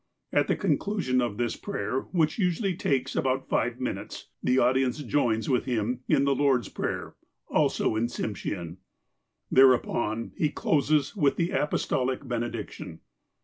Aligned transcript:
At 0.33 0.47
the 0.47 0.55
conclusion 0.55 1.21
of 1.21 1.37
this 1.37 1.55
jDrayer, 1.55 2.07
which 2.11 2.39
usually 2.39 2.73
takes 2.75 3.15
about 3.15 3.47
five 3.47 3.79
minutes, 3.79 4.29
the 4.41 4.57
audience 4.57 4.97
joins 5.03 5.47
with 5.47 5.65
him 5.65 5.99
in 6.07 6.23
the 6.23 6.33
Lord's 6.33 6.69
Prayer, 6.69 7.13
also 7.49 7.95
in 7.95 8.07
Tsimshean. 8.07 8.77
Thereupon, 9.51 10.31
he 10.35 10.49
closes 10.49 11.15
with 11.15 11.35
the 11.35 11.51
Apostolic 11.51 12.27
benediction. 12.27 13.01